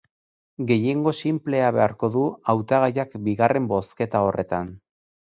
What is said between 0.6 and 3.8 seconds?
Gehiengo sinplea beharko du hautagaiak bigarren